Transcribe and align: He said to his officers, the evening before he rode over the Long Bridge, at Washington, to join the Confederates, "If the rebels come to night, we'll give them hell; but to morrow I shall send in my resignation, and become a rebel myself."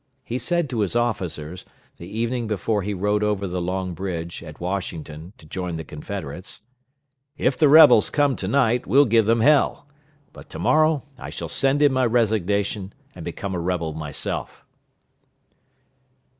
He 0.23 0.39
said 0.39 0.67
to 0.71 0.79
his 0.79 0.95
officers, 0.95 1.63
the 1.97 2.07
evening 2.07 2.47
before 2.47 2.81
he 2.81 2.91
rode 2.91 3.21
over 3.21 3.45
the 3.45 3.61
Long 3.61 3.93
Bridge, 3.93 4.41
at 4.41 4.59
Washington, 4.59 5.33
to 5.37 5.45
join 5.45 5.77
the 5.77 5.83
Confederates, 5.83 6.61
"If 7.37 7.55
the 7.55 7.69
rebels 7.69 8.09
come 8.09 8.35
to 8.37 8.47
night, 8.47 8.87
we'll 8.87 9.05
give 9.05 9.27
them 9.27 9.41
hell; 9.41 9.85
but 10.33 10.49
to 10.49 10.57
morrow 10.57 11.03
I 11.19 11.29
shall 11.29 11.49
send 11.49 11.83
in 11.83 11.93
my 11.93 12.07
resignation, 12.07 12.93
and 13.13 13.23
become 13.23 13.53
a 13.53 13.59
rebel 13.59 13.93
myself." 13.93 14.65